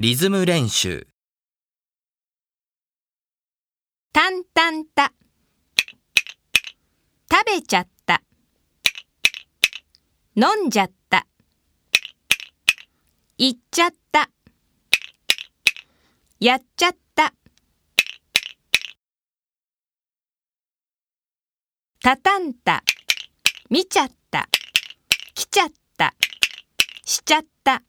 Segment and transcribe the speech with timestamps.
[0.00, 1.08] リズム練習。
[4.12, 5.12] たんたんた。
[7.28, 8.22] 食べちゃった。
[10.36, 11.26] 飲んじゃった。
[13.38, 14.30] 行っちゃった。
[16.38, 17.34] やっちゃった。
[22.04, 22.84] たたんた。
[23.68, 24.48] 見ちゃった。
[25.34, 26.14] 来ちゃった。
[27.04, 27.82] しちゃった。